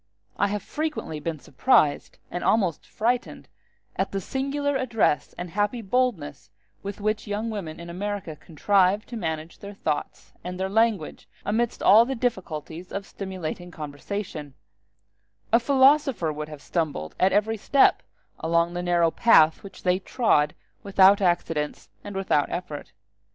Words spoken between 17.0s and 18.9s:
at every step along the